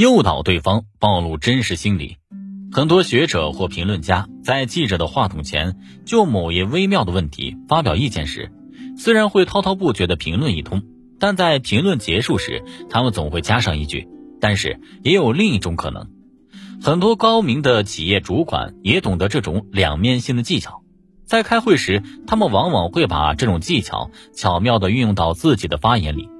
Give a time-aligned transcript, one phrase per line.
[0.00, 2.16] 诱导对方暴露真实心理。
[2.72, 5.76] 很多学者或评论家在记者的话筒前
[6.06, 8.50] 就某一微妙的问题发表意见时，
[8.96, 10.82] 虽然会滔滔不绝地评论一通，
[11.18, 14.08] 但在评论结束时，他们总会加上一句
[14.40, 16.08] ：“但是也有另一种可能。”
[16.82, 20.80] 很多高明的企业主管也懂得这种两面性的技巧，
[21.26, 26.30] 在开会时，他们往往会把这种技巧巧妙地运用到自己的发言里，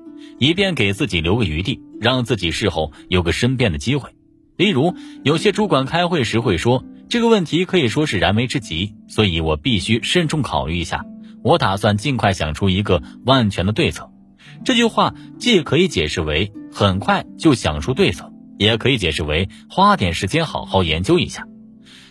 [0.40, 4.10] 以便给自己留个余地，让自己事后有个申辩的机会。
[4.56, 11.04] 例如，有些主管开会时会说：“这个问题可以说是燃眉之急，所以我必须慎重考虑一下。
[11.44, 14.10] 我打算尽快想出一个万全的对策。”
[14.64, 21.46] 这句话既可以解释为很快就想出对策，也可以解释为花点时间好好研究一下。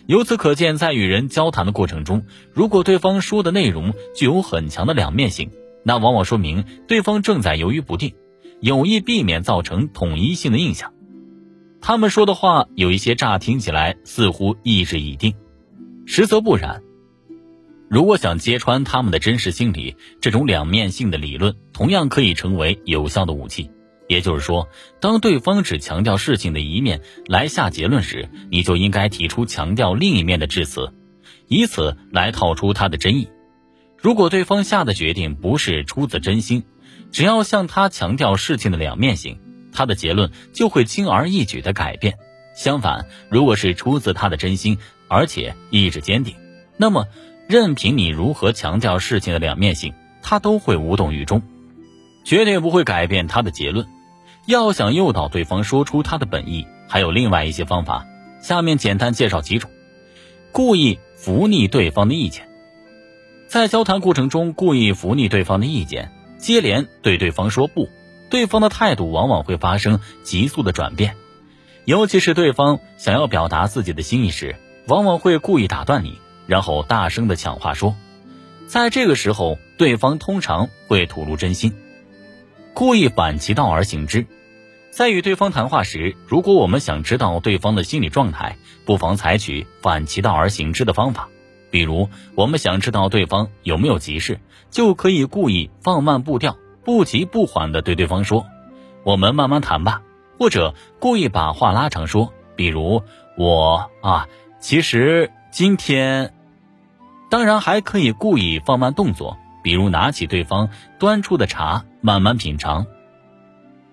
[0.06, 5.50] 由此可见，在与人交谈的过程中，如果对方说的内容具有很强的两面性，
[5.82, 8.14] 那往往说明对方正在犹豫不定，
[8.60, 10.92] 有意避免造成统一性的印象。
[11.80, 15.34] 他们说的话有一些乍听起来似乎意志已定，
[16.06, 16.82] 实则不然。
[17.88, 23.70] 如果想揭穿他们的真实心理，这种两面性的理论同样可以成为有效的武器。
[24.06, 24.68] 也就是说，
[25.00, 30.92] 当对方只强调事情的一面来下结论时，你就应该提出强调另一面的致辞，
[31.48, 33.28] 以此来套出他的真意。
[34.00, 36.64] 如果对方下的决定不是出自真心，
[37.12, 39.38] 只要向他强调事情的两面性。
[39.72, 42.18] 他的结论就会轻而易举的改变。
[42.56, 46.34] 相反，如果是出自他的真心，而且意志坚定，
[46.76, 47.06] 那么
[47.46, 51.42] 任凭你如何强调事情的两面性，他都会无动于衷，
[52.24, 53.86] 绝对不会改变他的结论。
[54.46, 58.06] 要想诱导对方说出他的本意，还有另外一些方法。
[58.42, 59.70] 下面简单介绍几种：
[60.50, 62.48] 故意拂逆对方的意见，
[63.50, 67.88] 在交谈过程中故意拂逆对方的意见，接连对对方说不。
[68.30, 71.16] 对方的态度往往会发生急速的转变，
[71.84, 74.54] 尤其是对方想要表达自己的心意时，
[74.86, 77.96] 往往会故意打断你，然后大声的抢话说。
[78.68, 81.74] 在这个时候，对方通常会吐露真心，
[82.72, 84.28] 故意反其道而行之。
[84.92, 91.28] 在与对方谈话时，如果我们想知道对方的心理状态，不妨采取反其道而行之的方法。
[91.70, 96.56] 比如，我们想知道对方有没有急事，就可以故意放慢步调。
[96.82, 98.46] 不急不缓地对对方说
[99.04, 100.02] ：“我们慢慢谈吧。”
[100.38, 103.02] 或者故意把话拉长说，比如
[103.36, 104.26] “我啊，
[104.58, 106.32] 其实今天……”
[107.30, 112.86] 当然还可以故意放慢动作，比如拿起对方端出的茶慢慢品尝，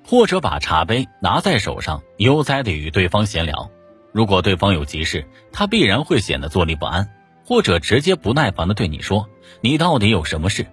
[0.06, 3.70] 或者把茶杯拿在手上悠哉地与对方闲聊。
[4.14, 7.10] 如果对方有急事，他必然会显得坐立不安，
[7.48, 9.30] 或者直接不耐烦地对你说
[9.62, 10.68] ：“你到底有什么事？”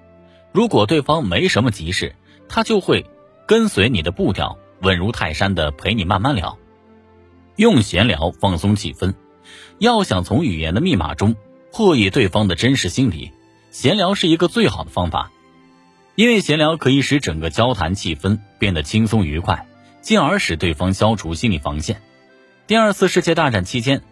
[0.51, 2.17] 如果对方没什么急事，
[2.49, 3.07] 他就会
[3.47, 6.59] 跟随你的步调，稳如泰山的陪你慢慢聊，
[7.55, 9.15] 用闲聊放松气氛。
[9.79, 11.37] 要想从语言的密码中
[11.73, 13.31] 破译对方的真实心理，
[13.71, 15.31] 闲聊是一个最好的方法，
[16.17, 19.69] 因为闲聊可以使整个交谈气氛变得轻松愉快，
[20.01, 22.03] 进而使对方消除心理防线。
[22.67, 24.03] 第二次世界大战期间，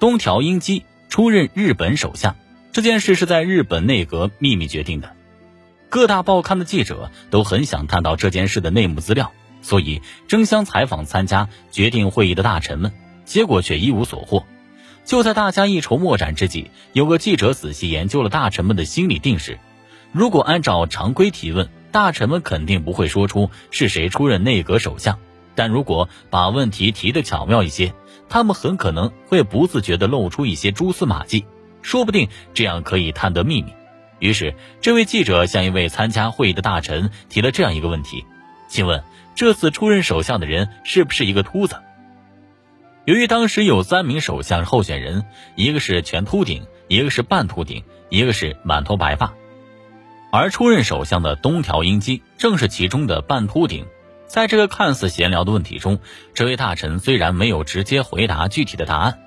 [0.00, 0.84] 东条英机
[1.16, 2.36] 出任日本首相，
[2.72, 5.14] 这件事是在日本内阁秘密决定的。
[5.88, 9.32] 各大报刊的记者都很想探到这件事的内幕资料，
[9.62, 12.92] 所以争相采访参加决定会议的大臣们，
[13.24, 14.44] 结果却一无所获。
[15.06, 19.58] 就在大家一筹莫展之际，有个记者仔细研究了大臣们的心理定势。
[20.12, 25.16] 如果按照常规提问，大臣们肯定不会说出是谁出任内阁首相；
[25.56, 27.92] 但如果把问题提得巧妙一些，
[28.28, 31.44] 他们很可能会不自觉地露出一些蛛丝马迹，
[31.82, 33.72] 说不定这样可以探得秘密。
[34.18, 38.24] 于是，这位记者向一位参加会议的大臣提了这样一个问题
[38.68, 39.02] ：“请问，
[39.34, 41.76] 这次出任首相的人是不是一个秃子？”
[43.04, 45.24] 由于当时有三名首相候选人，
[45.54, 49.34] 一个是全秃顶，一个是半秃顶，一个是满头白发，
[50.32, 53.86] 而出任首相的东条英机正是其中的半秃顶。
[54.26, 56.00] 在这个看似闲聊的问题中，
[56.34, 59.20] 这位大臣虽然没有直接回答具体的答案。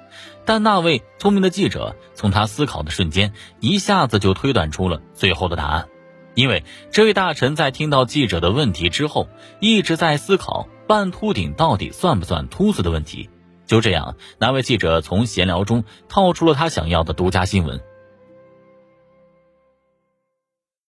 [0.45, 5.87] 但那位聪明的记者从他思考的瞬间，一下子就推断出了最后的答案，
[6.33, 9.29] 因为这位大臣在听到记者的问题之后，
[9.59, 13.29] 一直在思考半秃顶到底算不算秃子的问题。
[13.67, 17.79] 就这样，那位记者从闲聊中套出了他想要的独家新闻。